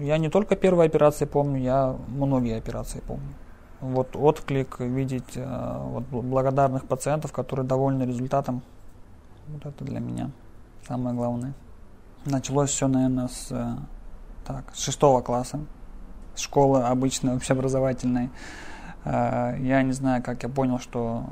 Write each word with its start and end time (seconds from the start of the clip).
Я 0.00 0.18
не 0.18 0.30
только 0.30 0.56
первые 0.56 0.86
операции 0.86 1.26
помню, 1.26 1.60
я 1.60 1.96
многие 2.08 2.56
операции 2.56 3.02
помню. 3.06 3.34
Вот 3.80 4.16
отклик, 4.16 4.80
видеть 4.80 5.36
э, 5.36 5.76
вот, 5.78 6.04
благодарных 6.04 6.86
пациентов, 6.86 7.32
которые 7.32 7.66
довольны 7.66 8.04
результатом, 8.04 8.62
вот 9.48 9.66
это 9.66 9.84
для 9.84 10.00
меня 10.00 10.30
самое 10.86 11.14
главное. 11.14 11.54
Началось 12.24 12.70
все, 12.70 12.88
наверное, 12.88 13.28
с, 13.28 13.48
э, 13.50 13.76
так, 14.46 14.64
с 14.74 14.82
шестого 14.82 15.22
класса, 15.22 15.60
школы 16.36 16.82
обычной, 16.82 17.36
общеобразовательной. 17.36 18.30
Э, 19.04 19.56
я 19.58 19.82
не 19.82 19.92
знаю, 19.92 20.22
как 20.22 20.42
я 20.42 20.48
понял, 20.48 20.78
что 20.78 21.24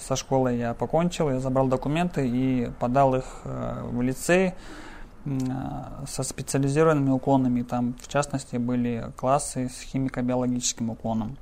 со 0.00 0.16
школой 0.16 0.58
я 0.58 0.72
покончил, 0.74 1.30
я 1.30 1.40
забрал 1.40 1.66
документы 1.66 2.26
и 2.26 2.70
подал 2.78 3.14
их 3.14 3.42
в 3.44 4.00
лицей 4.00 4.54
со 6.06 6.22
специализированными 6.22 7.10
уклонами. 7.10 7.62
Там, 7.62 7.94
в 8.00 8.08
частности, 8.08 8.56
были 8.56 9.10
классы 9.16 9.68
с 9.68 9.82
химико-биологическим 9.82 10.90
уклоном. 10.90 11.36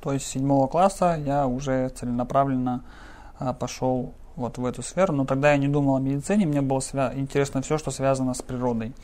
То 0.00 0.12
есть 0.12 0.26
с 0.26 0.30
седьмого 0.30 0.66
класса 0.66 1.16
я 1.24 1.46
уже 1.46 1.88
целенаправленно 1.90 2.82
а, 3.38 3.52
пошел 3.52 4.14
вот 4.34 4.58
в 4.58 4.64
эту 4.64 4.82
сферу, 4.82 5.12
но 5.12 5.24
тогда 5.24 5.52
я 5.52 5.58
не 5.58 5.68
думал 5.68 5.96
о 5.96 6.00
медицине, 6.00 6.46
мне 6.46 6.60
было 6.60 6.78
свя- 6.78 7.16
интересно 7.16 7.62
все, 7.62 7.78
что 7.78 7.90
связано 7.90 8.34
с 8.34 8.42
природой. 8.42 8.94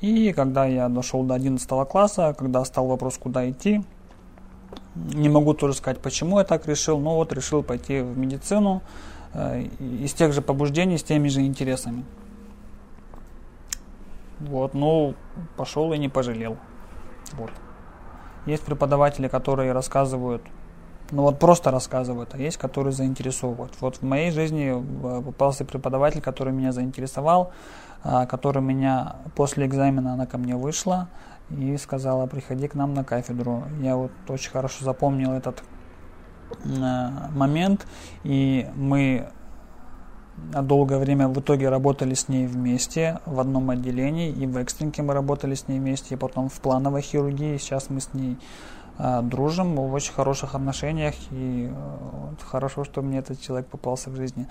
И 0.00 0.32
когда 0.32 0.66
я 0.66 0.88
дошел 0.88 1.24
до 1.24 1.34
11 1.34 1.68
класса, 1.88 2.34
когда 2.38 2.64
стал 2.64 2.86
вопрос, 2.86 3.18
куда 3.18 3.50
идти, 3.50 3.82
не 4.94 5.28
могу 5.28 5.54
тоже 5.54 5.74
сказать, 5.74 5.98
почему 5.98 6.38
я 6.38 6.44
так 6.44 6.68
решил, 6.68 7.00
но 7.00 7.16
вот 7.16 7.32
решил 7.32 7.62
пойти 7.62 8.00
в 8.00 8.16
медицину 8.16 8.82
э, 9.32 9.62
из 9.80 10.12
тех 10.12 10.32
же 10.32 10.42
побуждений, 10.42 10.98
с 10.98 11.02
теми 11.02 11.28
же 11.28 11.40
интересами. 11.42 12.04
Вот, 14.48 14.74
ну, 14.74 15.14
пошел 15.56 15.92
и 15.92 15.98
не 15.98 16.08
пожалел. 16.08 16.56
Вот. 17.32 17.50
Есть 18.46 18.64
преподаватели, 18.64 19.28
которые 19.28 19.72
рассказывают, 19.72 20.42
ну 21.10 21.22
вот 21.22 21.38
просто 21.38 21.70
рассказывают, 21.70 22.34
а 22.34 22.38
есть, 22.38 22.58
которые 22.58 22.92
заинтересовывают. 22.92 23.72
Вот 23.80 23.96
в 23.96 24.02
моей 24.02 24.30
жизни 24.30 24.72
э, 24.74 25.22
попался 25.22 25.64
преподаватель, 25.64 26.20
который 26.20 26.52
меня 26.52 26.72
заинтересовал, 26.72 27.52
а, 28.02 28.26
который 28.26 28.62
меня 28.62 29.16
после 29.34 29.66
экзамена, 29.66 30.12
она 30.12 30.26
ко 30.26 30.36
мне 30.36 30.56
вышла 30.56 31.08
и 31.50 31.76
сказала, 31.78 32.26
приходи 32.26 32.68
к 32.68 32.74
нам 32.74 32.92
на 32.94 33.04
кафедру. 33.04 33.64
Я 33.80 33.96
вот 33.96 34.12
очень 34.28 34.50
хорошо 34.50 34.84
запомнил 34.84 35.32
этот 35.32 35.62
э, 36.64 37.08
момент, 37.34 37.86
и 38.24 38.68
мы 38.74 39.28
долгое 40.36 40.98
время 40.98 41.28
в 41.28 41.38
итоге 41.40 41.68
работали 41.68 42.14
с 42.14 42.28
ней 42.28 42.46
вместе 42.46 43.20
в 43.26 43.40
одном 43.40 43.70
отделении, 43.70 44.30
и 44.30 44.46
в 44.46 44.56
экстренке 44.56 45.02
мы 45.02 45.14
работали 45.14 45.54
с 45.54 45.68
ней 45.68 45.78
вместе, 45.78 46.14
и 46.14 46.18
потом 46.18 46.48
в 46.48 46.60
плановой 46.60 47.02
хирургии. 47.02 47.56
Сейчас 47.58 47.90
мы 47.90 48.00
с 48.00 48.12
ней 48.14 48.38
э, 48.98 49.22
дружим, 49.22 49.76
в 49.76 49.92
очень 49.92 50.12
хороших 50.12 50.54
отношениях, 50.54 51.14
и 51.30 51.70
э, 51.70 52.44
хорошо, 52.44 52.84
что 52.84 53.02
мне 53.02 53.18
этот 53.18 53.40
человек 53.40 53.66
попался 53.66 54.10
в 54.10 54.16
жизни. 54.16 54.46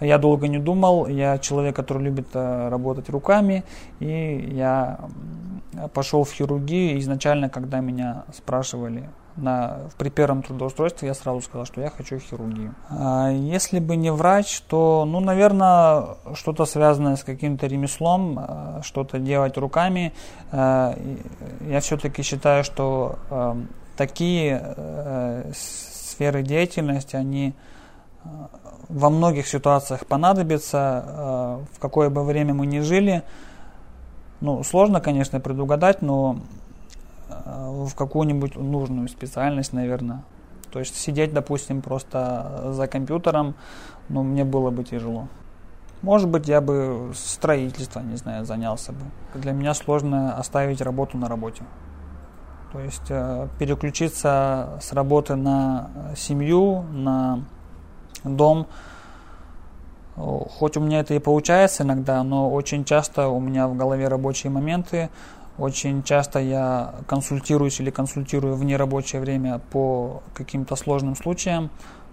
Я 0.00 0.18
долго 0.18 0.48
не 0.48 0.58
думал, 0.58 1.06
я 1.06 1.38
человек, 1.38 1.76
который 1.76 2.02
любит 2.02 2.28
э, 2.34 2.68
работать 2.68 3.08
руками, 3.08 3.64
и 4.00 4.50
я 4.52 4.98
пошел 5.94 6.24
в 6.24 6.32
хирургию. 6.32 6.98
Изначально, 6.98 7.48
когда 7.48 7.80
меня 7.80 8.24
спрашивали, 8.32 9.08
на, 9.36 9.80
при 9.98 10.10
первом 10.10 10.42
трудоустройстве 10.42 11.08
я 11.08 11.14
сразу 11.14 11.40
сказал, 11.40 11.66
что 11.66 11.80
я 11.80 11.90
хочу 11.90 12.18
хирургию. 12.18 12.74
А 12.90 13.30
если 13.30 13.78
бы 13.78 13.96
не 13.96 14.12
врач, 14.12 14.60
то, 14.62 15.04
ну, 15.06 15.20
наверное, 15.20 16.16
что-то 16.34 16.64
связанное 16.66 17.16
с 17.16 17.24
каким-то 17.24 17.66
ремеслом, 17.66 18.38
а, 18.38 18.80
что-то 18.82 19.18
делать 19.18 19.56
руками. 19.56 20.12
А, 20.50 20.96
я 21.66 21.80
все-таки 21.80 22.22
считаю, 22.22 22.64
что 22.64 23.16
а, 23.30 23.56
такие 23.96 24.74
сферы 25.54 26.42
деятельности, 26.42 27.16
они 27.16 27.54
во 28.88 29.10
многих 29.10 29.46
ситуациях 29.46 30.06
понадобятся, 30.06 31.58
в 31.72 31.80
какое 31.80 32.08
бы 32.08 32.24
время 32.24 32.54
мы 32.54 32.66
ни 32.66 32.80
жили. 32.80 33.22
Ну, 34.40 34.62
сложно, 34.62 35.00
конечно, 35.00 35.40
предугадать, 35.40 36.02
но 36.02 36.38
в 37.44 37.94
какую-нибудь 37.94 38.56
нужную 38.56 39.08
специальность, 39.08 39.72
наверное. 39.72 40.24
То 40.72 40.78
есть 40.78 40.96
сидеть, 40.96 41.34
допустим, 41.34 41.82
просто 41.82 42.70
за 42.72 42.86
компьютером, 42.86 43.54
ну, 44.08 44.22
мне 44.22 44.44
было 44.44 44.70
бы 44.70 44.84
тяжело. 44.84 45.28
Может 46.00 46.28
быть, 46.28 46.48
я 46.48 46.60
бы 46.60 47.12
строительством, 47.14 48.10
не 48.10 48.16
знаю, 48.16 48.44
занялся 48.44 48.92
бы. 48.92 49.04
Для 49.34 49.52
меня 49.52 49.72
сложно 49.74 50.36
оставить 50.36 50.80
работу 50.80 51.16
на 51.16 51.28
работе. 51.28 51.62
То 52.72 52.80
есть 52.80 53.10
э, 53.10 53.48
переключиться 53.58 54.78
с 54.80 54.92
работы 54.92 55.36
на 55.36 55.90
семью, 56.16 56.82
на 56.90 57.44
дом. 58.24 58.66
Хоть 60.16 60.76
у 60.76 60.80
меня 60.80 61.00
это 61.00 61.14
и 61.14 61.18
получается 61.18 61.84
иногда, 61.84 62.22
но 62.22 62.50
очень 62.50 62.84
часто 62.84 63.28
у 63.28 63.40
меня 63.40 63.68
в 63.68 63.76
голове 63.76 64.08
рабочие 64.08 64.50
моменты, 64.50 65.08
очень 65.58 66.02
часто 66.02 66.38
я 66.38 66.94
консультируюсь 67.06 67.80
или 67.80 67.90
консультирую 67.90 68.54
в 68.56 68.64
нерабочее 68.64 69.20
время 69.20 69.58
по 69.58 70.22
каким-то 70.34 70.76
сложным 70.76 71.14
случаям, 71.14 71.70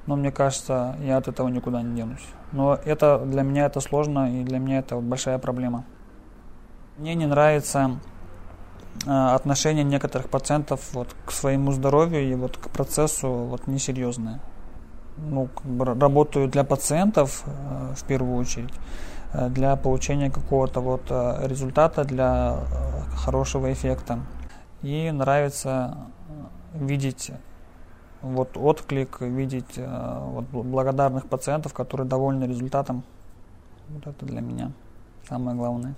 но 0.08 0.16
мне 0.16 0.32
кажется, 0.32 0.96
я 1.02 1.18
от 1.18 1.28
этого 1.28 1.48
никуда 1.48 1.82
не 1.82 1.96
денусь. 1.96 2.26
Но 2.52 2.76
это 2.76 3.20
для 3.20 3.44
меня 3.44 3.66
это 3.66 3.80
сложно 3.80 4.42
и 4.42 4.44
для 4.44 4.60
меня 4.60 4.80
это 4.80 4.98
большая 4.98 5.38
проблема. 5.38 5.86
Мне 6.98 7.16
не 7.16 7.28
нравится 7.28 8.00
а, 9.08 9.36
отношение 9.36 9.84
некоторых 9.84 10.30
пациентов 10.30 10.82
вот 10.94 11.16
к 11.26 11.32
своему 11.32 11.72
здоровью 11.72 12.30
и 12.30 12.36
вот 12.36 12.58
к 12.58 12.70
процессу 12.70 13.30
вот 13.30 13.68
несерьезное. 13.68 14.42
Ну, 15.18 15.48
как 15.48 15.66
бы 15.66 15.86
работаю 15.86 16.48
для 16.48 16.64
пациентов 16.64 17.44
э, 17.46 17.94
в 17.96 18.04
первую 18.06 18.38
очередь. 18.38 18.74
Э, 19.32 19.50
для 19.50 19.76
получения 19.76 20.30
какого-то 20.30 20.82
вот 20.82 21.04
э, 21.10 21.48
результата, 21.48 22.04
для 22.04 22.58
э, 22.58 23.16
хорошего 23.16 23.72
эффекта. 23.72 24.20
И 24.82 25.12
нравится 25.12 25.98
видеть 26.74 27.32
вот 28.22 28.58
отклик, 28.58 29.22
видеть 29.22 29.78
вот 29.78 30.46
благодарных 30.46 31.28
пациентов, 31.28 31.74
которые 31.74 32.08
довольны 32.08 32.46
результатом. 32.46 33.04
Вот 33.90 34.08
это 34.08 34.26
для 34.26 34.42
меня 34.42 34.72
самое 35.28 35.58
главное. 35.58 35.96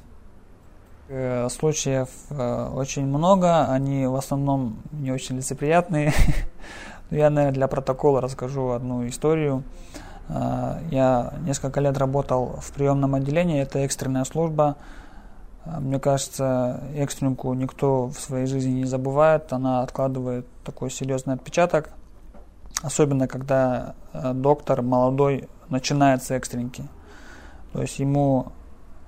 Случаев 1.49 2.09
очень 2.29 3.05
много, 3.05 3.65
они 3.65 4.07
в 4.07 4.15
основном 4.15 4.77
не 4.91 5.11
очень 5.11 5.37
лицеприятные. 5.37 6.13
Я, 7.11 7.29
наверное, 7.29 7.51
для 7.51 7.67
протокола 7.67 8.21
расскажу 8.21 8.69
одну 8.69 9.05
историю. 9.07 9.63
А, 10.33 10.79
я 10.89 11.33
несколько 11.45 11.81
лет 11.81 11.97
работал 11.97 12.59
в 12.61 12.71
приемном 12.71 13.15
отделении, 13.15 13.61
это 13.61 13.79
экстренная 13.79 14.23
служба. 14.23 14.77
А, 15.65 15.79
мне 15.79 15.99
кажется, 15.99 16.81
экстренку 16.95 17.53
никто 17.53 18.07
в 18.07 18.13
своей 18.13 18.45
жизни 18.45 18.71
не 18.71 18.85
забывает, 18.85 19.51
она 19.51 19.81
откладывает 19.81 20.47
такой 20.63 20.89
серьезный 20.89 21.33
отпечаток, 21.33 21.89
особенно 22.81 23.27
когда 23.27 23.95
а, 24.13 24.33
доктор 24.33 24.81
молодой 24.81 25.49
начинает 25.69 26.23
с 26.23 26.31
экстренки. 26.31 26.87
То 27.73 27.81
есть 27.81 27.99
ему 27.99 28.51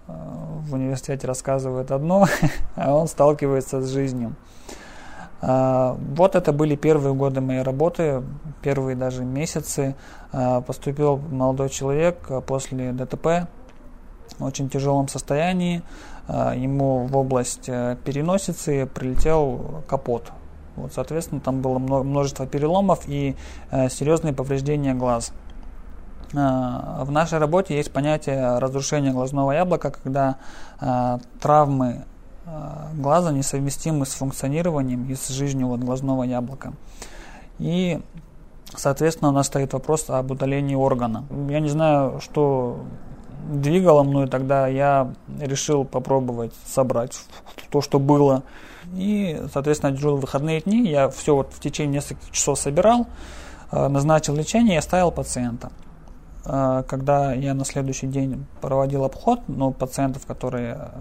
в 0.05 0.73
университете 0.73 1.27
рассказывают 1.27 1.91
одно, 1.91 2.27
а 2.75 2.93
он 2.93 3.07
сталкивается 3.07 3.81
с 3.81 3.89
жизнью. 3.89 4.35
А, 5.45 5.97
вот 6.15 6.35
это 6.35 6.53
были 6.53 6.75
первые 6.77 7.13
годы 7.13 7.41
моей 7.41 7.63
работы, 7.63 8.23
первые 8.61 8.95
даже 8.95 9.25
месяцы. 9.25 9.95
А, 10.31 10.61
поступил 10.61 11.17
молодой 11.17 11.69
человек 11.69 12.17
а, 12.29 12.39
после 12.39 12.93
ДТП 12.93 13.49
в 14.39 14.43
очень 14.43 14.69
тяжелом 14.69 15.07
состоянии. 15.07 15.83
Ему 16.29 17.05
в 17.05 17.17
область 17.17 17.67
э, 17.67 17.97
переносицы 18.05 18.85
прилетел 18.85 19.83
капот. 19.89 20.31
Вот, 20.77 20.93
соответственно, 20.93 21.41
там 21.41 21.61
было 21.61 21.79
множество 21.79 22.47
переломов 22.47 23.01
и 23.07 23.35
э, 23.71 23.89
серьезные 23.89 24.33
повреждения 24.33 24.93
глаз. 24.93 25.33
В 26.31 27.07
нашей 27.09 27.39
работе 27.39 27.75
есть 27.75 27.91
понятие 27.91 28.57
разрушения 28.57 29.11
глазного 29.11 29.51
яблока, 29.51 29.91
когда 29.91 30.37
травмы 31.39 32.05
глаза 32.93 33.31
несовместимы 33.31 34.05
с 34.05 34.13
функционированием 34.13 35.09
и 35.09 35.15
с 35.15 35.29
жизнью 35.29 35.67
вот 35.67 35.79
глазного 35.79 36.23
яблока. 36.23 36.73
И, 37.59 38.01
соответственно, 38.75 39.29
у 39.29 39.33
нас 39.33 39.47
стоит 39.47 39.73
вопрос 39.73 40.09
об 40.09 40.31
удалении 40.31 40.75
органа. 40.75 41.25
Я 41.49 41.59
не 41.59 41.69
знаю, 41.69 42.19
что 42.19 42.79
двигало 43.49 44.03
мной 44.03 44.27
тогда, 44.27 44.67
я 44.67 45.13
решил 45.39 45.85
попробовать 45.85 46.53
собрать 46.65 47.19
то, 47.69 47.81
что 47.81 47.99
было. 47.99 48.43
И, 48.93 49.41
соответственно, 49.51 49.91
дежурил 49.91 50.17
выходные 50.17 50.61
дни, 50.61 50.89
я 50.89 51.09
все 51.09 51.35
вот 51.35 51.53
в 51.53 51.59
течение 51.59 51.95
нескольких 51.95 52.31
часов 52.31 52.59
собирал, 52.59 53.07
э, 53.71 53.87
назначил 53.87 54.35
лечение 54.35 54.75
и 54.75 54.77
оставил 54.77 55.11
пациента. 55.11 55.71
э, 56.45 56.83
когда 56.87 57.33
я 57.33 57.53
на 57.53 57.63
следующий 57.63 58.07
день 58.07 58.45
проводил 58.59 59.05
обход, 59.05 59.39
ну, 59.47 59.71
пациентов, 59.71 60.25
которые 60.25 60.91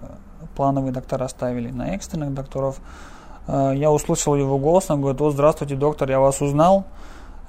плановые 0.63 0.93
доктора 0.93 1.27
ставили 1.27 1.73
на 1.73 1.97
экстренных 1.97 2.33
докторов, 2.35 2.77
э, 3.49 3.73
я 3.75 3.91
услышал 3.91 4.37
его 4.37 4.59
голос, 4.59 4.91
он 4.91 5.01
говорит, 5.01 5.21
о, 5.21 5.33
здравствуйте, 5.33 5.75
доктор, 5.75 6.09
я 6.09 6.21
вас 6.21 6.41
узнал. 6.41 6.85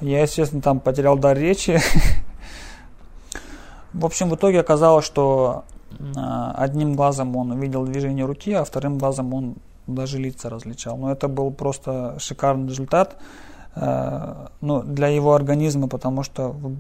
Я, 0.01 0.23
естественно, 0.23 0.63
там 0.63 0.79
потерял 0.79 1.15
дар 1.15 1.37
речи. 1.37 1.79
В 3.93 4.03
общем, 4.03 4.29
в 4.29 4.35
итоге 4.35 4.61
оказалось, 4.61 5.05
что 5.05 5.63
одним 6.55 6.95
глазом 6.95 7.35
он 7.35 7.59
видел 7.59 7.85
движение 7.85 8.25
руки, 8.25 8.51
а 8.51 8.63
вторым 8.63 8.97
глазом 8.97 9.31
он 9.31 9.55
даже 9.85 10.17
лица 10.17 10.49
различал. 10.49 10.97
Но 10.97 11.11
это 11.11 11.27
был 11.27 11.51
просто 11.51 12.15
шикарный 12.17 12.69
результат 12.69 13.15
ну, 13.75 14.81
для 14.81 15.07
его 15.09 15.35
организма, 15.35 15.87
потому 15.87 16.23
что 16.23 16.49
в, 16.49 16.71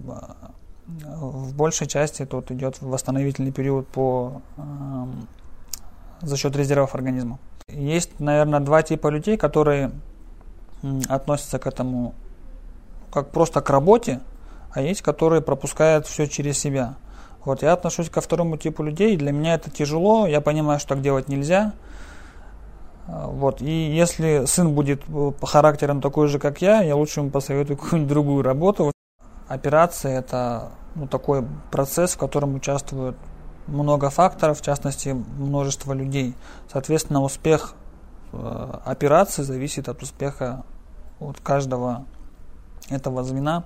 в 0.87 1.55
большей 1.55 1.85
части 1.85 2.25
тут 2.25 2.49
идет 2.49 2.81
восстановительный 2.81 3.51
период 3.51 3.87
по, 3.87 4.41
за 6.23 6.37
счет 6.37 6.55
резервов 6.55 6.95
организма. 6.95 7.39
Есть, 7.67 8.19
наверное, 8.19 8.59
два 8.59 8.81
типа 8.81 9.07
людей, 9.07 9.37
которые 9.37 9.91
относятся 11.07 11.59
к 11.59 11.67
этому 11.67 12.13
как 13.11 13.29
просто 13.29 13.61
к 13.61 13.69
работе, 13.69 14.21
а 14.71 14.81
есть, 14.81 15.01
которые 15.01 15.41
пропускают 15.41 16.07
все 16.07 16.27
через 16.27 16.57
себя. 16.57 16.95
Вот 17.45 17.61
я 17.61 17.73
отношусь 17.73 18.09
ко 18.09 18.21
второму 18.21 18.57
типу 18.57 18.83
людей, 18.83 19.15
для 19.17 19.31
меня 19.31 19.53
это 19.55 19.69
тяжело, 19.69 20.25
я 20.25 20.41
понимаю, 20.41 20.79
что 20.79 20.89
так 20.89 21.01
делать 21.01 21.27
нельзя. 21.27 21.73
Вот. 23.05 23.61
И 23.61 23.69
если 23.69 24.45
сын 24.45 24.73
будет 24.73 25.03
э, 25.09 25.31
по 25.37 25.45
характерам 25.45 25.99
такой 25.99 26.29
же, 26.29 26.39
как 26.39 26.61
я, 26.61 26.81
я 26.81 26.95
лучше 26.95 27.19
ему 27.19 27.31
посоветую 27.31 27.77
какую-нибудь 27.81 28.09
другую 28.09 28.43
работу. 28.43 28.91
Операция– 29.47 30.19
это 30.19 30.71
ну, 30.95 31.07
такой 31.07 31.45
процесс, 31.69 32.13
в 32.13 32.17
котором 32.17 32.55
участвуют 32.55 33.17
много 33.67 34.09
факторов, 34.09 34.59
в 34.59 34.61
частности, 34.63 35.09
множество 35.09 35.93
людей. 35.93 36.35
Соответственно, 36.71 37.21
успех 37.21 37.75
э, 38.31 38.79
операции 38.85 39.43
зависит 39.43 39.89
от 39.89 40.01
успеха 40.01 40.63
от 41.19 41.39
каждого 41.39 42.05
этого 42.89 43.23
звена. 43.23 43.63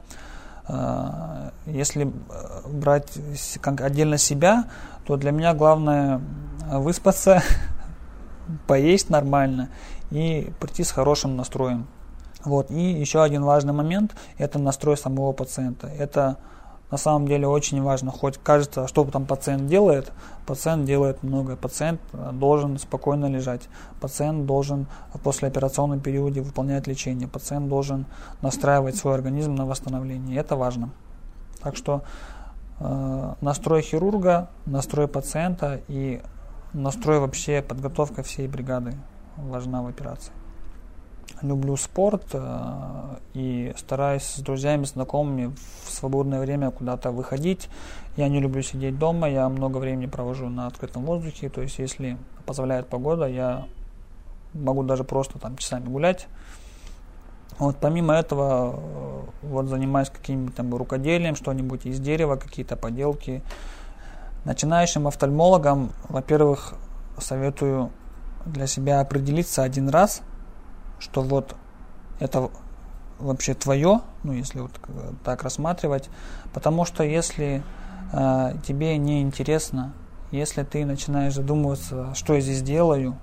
Э, 0.67 1.51
если 1.65 2.07
э, 2.07 2.69
брать 2.69 3.17
отдельно 3.63 4.17
себя, 4.17 4.65
то 5.05 5.17
для 5.17 5.31
меня 5.31 5.53
главное 5.53 6.21
выспаться, 6.71 7.41
поесть 8.67 9.09
нормально 9.09 9.69
и 10.11 10.51
прийти 10.59 10.83
с 10.83 10.91
хорошим 10.91 11.35
настроем. 11.35 11.87
Вот. 12.43 12.71
И 12.71 12.79
еще 12.79 13.23
один 13.23 13.43
важный 13.43 13.73
момент– 13.73 14.15
это 14.37 14.59
настрой 14.59 14.97
самого 14.97 15.33
пациента. 15.33 15.87
Это 15.87 16.37
на 16.91 16.97
самом 16.97 17.27
деле 17.27 17.47
очень 17.47 17.81
важно. 17.81 18.11
Хоть 18.11 18.37
кажется, 18.37 18.87
что 18.87 19.03
там 19.05 19.25
пациент 19.25 19.67
делает, 19.67 20.11
пациент 20.45 20.85
делает 20.85 21.21
многое. 21.23 21.55
Пациент 21.55 21.99
э, 22.13 22.31
должен 22.33 22.77
спокойно 22.77 23.25
лежать. 23.25 23.67
Пациент 23.99 24.45
должен 24.45 24.87
в 25.13 25.19
послеоперационном 25.19 25.99
периоде 25.99 26.41
выполнять 26.41 26.87
лечение. 26.87 27.27
Пациент 27.27 27.67
должен 27.67 28.05
настраивать 28.41 28.95
свой 28.95 29.15
организм 29.15 29.55
на 29.55 29.65
восстановление. 29.65 30.37
Это 30.37 30.55
важно. 30.55 30.89
Так 31.61 31.75
что 31.75 32.03
э, 32.79 33.33
настрой 33.41 33.81
хирурга, 33.81 34.49
настрой 34.65 35.07
пациента 35.07 35.81
и 35.89 36.21
настрой 36.73 37.19
вообще 37.19 37.61
подготовка 37.61 38.23
всей 38.23 38.47
бригады 38.47 38.93
важна 39.35 39.81
в 39.81 39.87
операции. 39.87 40.31
Люблю 41.41 41.75
спорт 41.77 42.23
э, 42.33 43.15
и 43.35 43.71
стараюсь 43.77 44.23
с 44.23 44.39
друзьями, 44.39 44.85
знакомыми 44.85 45.53
в 45.85 45.91
свободное 45.91 46.39
время 46.39 46.71
куда-то 46.71 47.11
выходить. 47.11 47.69
Я 48.15 48.27
не 48.27 48.39
люблю 48.39 48.63
сидеть 48.63 48.97
дома, 48.97 49.29
я 49.29 49.47
много 49.47 49.77
времени 49.77 50.07
провожу 50.07 50.49
на 50.49 50.65
открытом 50.65 51.05
воздухе. 51.05 51.49
То 51.49 51.61
есть, 51.61 51.77
если 51.77 52.17
позволяет 52.47 52.87
погода, 52.87 53.27
я 53.27 53.67
могу 54.53 54.81
даже 54.81 55.03
просто 55.03 55.37
там 55.37 55.57
часами 55.57 55.85
гулять. 55.85 56.27
Вот 57.59 57.77
помимо 57.79 58.15
этого, 58.15 58.79
э, 58.79 59.47
вот 59.47 59.67
занимаюсь 59.67 60.09
каким-нибудь 60.09 60.55
там 60.55 60.73
рукоделием, 60.73 61.35
что-нибудь 61.35 61.85
из 61.85 61.99
дерева, 61.99 62.37
какие-то 62.37 62.75
поделки. 62.75 63.43
Начинающим 64.43 65.05
офтальмологам, 65.05 65.91
во-первых, 66.09 66.73
советую 67.19 67.91
для 68.45 68.65
себя 68.65 69.01
определиться 69.01 69.61
один 69.61 69.89
раз– 69.89 70.21
что 70.99 71.21
вот 71.21 71.55
это 72.19 72.49
вообще 73.19 73.53
твое, 73.53 74.01
ну 74.23 74.33
если 74.33 74.59
вот 74.59 74.71
так 75.23 75.43
рассматривать, 75.43 76.09
потому 76.53 76.85
что 76.85 77.03
если 77.03 77.63
э, 78.13 78.53
тебе 78.65 78.97
не 78.97 79.21
интересно, 79.21 79.93
если 80.31 80.63
ты 80.63 80.85
начинаешь 80.85 81.33
задумываться, 81.33 82.13
что 82.13 82.33
я 82.33 82.41
здесь 82.41 82.61
делаю, 82.61 83.17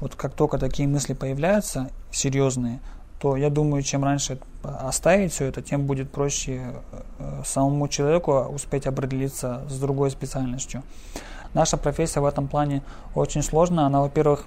вот 0.00 0.14
как 0.14 0.34
только 0.34 0.58
такие 0.58 0.88
мысли 0.88 1.14
появляются 1.14 1.90
серьезные, 2.10 2.80
то 3.20 3.36
я 3.36 3.50
думаю, 3.50 3.82
чем 3.82 4.02
раньше 4.02 4.38
оставить 4.62 5.32
все 5.32 5.46
это, 5.46 5.60
тем 5.60 5.86
будет 5.86 6.10
проще 6.10 6.82
э, 7.18 7.42
самому 7.44 7.86
человеку 7.88 8.32
успеть 8.32 8.86
определиться 8.86 9.62
с 9.68 9.78
другой 9.78 10.10
специальностью. 10.10 10.82
Наша 11.52 11.76
профессия 11.76 12.20
в 12.20 12.24
этом 12.24 12.48
плане 12.48 12.82
очень 13.14 13.42
сложная. 13.42 13.84
Она, 13.84 14.00
во-первых, 14.00 14.46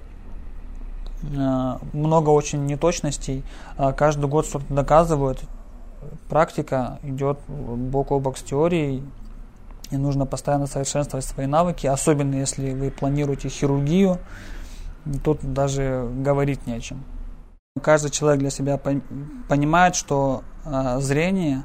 много 1.24 2.30
очень 2.30 2.66
неточностей. 2.66 3.44
Э, 3.78 3.94
каждый 3.94 4.28
год 4.28 4.46
что-то 4.46 4.74
доказывают. 4.74 5.40
Практика 6.30 7.00
идет 7.04 7.40
бок 7.48 8.12
о 8.12 8.20
бок 8.20 8.38
с 8.38 8.44
теорией, 8.44 9.04
и 9.90 9.98
нужно 9.98 10.26
постоянно 10.26 10.68
совершенствовать 10.68 11.26
свои 11.26 11.46
навыки, 11.46 11.88
особенно 11.88 12.36
если 12.36 12.74
вы 12.74 12.92
планируете 12.92 13.48
хирургию, 13.48 14.20
тут 15.24 15.40
даже 15.42 16.10
говорить 16.18 16.68
не 16.68 16.74
о 16.74 16.80
чем. 16.80 17.04
Каждый 17.82 18.12
человек 18.12 18.40
для 18.40 18.50
себя 18.50 18.78
понимает, 19.48 19.96
что 19.96 20.44
э, 20.66 21.00
зрение 21.00 21.64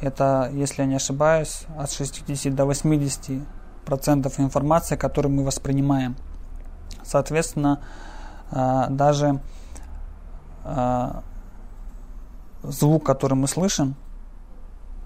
это, 0.00 0.50
если 0.52 0.82
я 0.82 0.88
не 0.88 0.94
ошибаюсь, 0.94 1.62
от 1.76 1.90
60 1.90 2.54
до 2.54 2.64
80 2.64 3.42
процентов 3.84 4.38
информации, 4.38 4.96
которую 4.96 5.32
мы 5.32 5.44
воспринимаем. 5.44 6.16
Соответственно, 7.02 7.80
даже 8.50 9.40
а, 10.64 11.22
звук, 12.62 13.04
который 13.04 13.34
мы 13.34 13.48
слышим, 13.48 13.94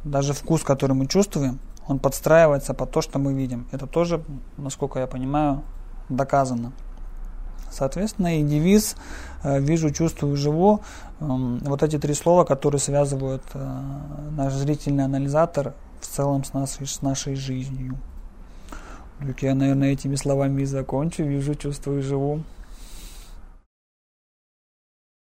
даже 0.04 0.32
вкус, 0.32 0.62
который 0.62 0.94
мы 0.94 1.06
чувствуем, 1.06 1.58
он 1.86 1.98
подстраивается 1.98 2.74
под 2.74 2.90
то, 2.90 3.00
что 3.00 3.18
мы 3.18 3.34
видим. 3.34 3.66
Это 3.72 3.86
тоже, 3.86 4.22
насколько 4.56 4.98
я 4.98 5.06
понимаю, 5.06 5.62
доказано. 6.08 6.72
Соответственно, 7.70 8.38
и 8.38 8.42
девиз 8.42 8.96
э, 9.42 9.58
«вижу, 9.58 9.90
чувствую, 9.90 10.36
живу» 10.36 10.80
вот 11.20 11.82
эти 11.82 11.98
три 11.98 12.12
слова, 12.12 12.44
которые 12.44 12.80
связывают 12.80 13.42
э, 13.54 13.80
наш 14.32 14.52
зрительный 14.52 15.04
анализатор 15.04 15.72
в 16.00 16.06
целом 16.06 16.44
с 16.44 16.52
нашей, 16.52 16.86
с 16.86 17.00
нашей 17.00 17.34
жизнью. 17.34 17.96
Так 19.20 19.42
я, 19.42 19.54
наверное, 19.54 19.92
этими 19.92 20.16
словами 20.16 20.62
и 20.62 20.66
закончу. 20.66 21.22
«Вижу, 21.22 21.54
чувствую, 21.54 22.02
живу». 22.02 22.42